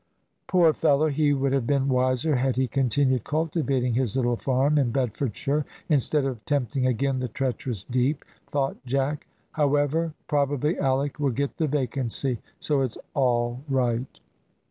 [0.47, 4.89] "Poor fellow, he would have been wiser had he continued cultivating his little farm in
[4.89, 9.27] Bedfordshire, instead of tempting again the treacherous deep," thought Jack.
[9.51, 14.19] "However, probably Alick will get the vacancy, so it's all right."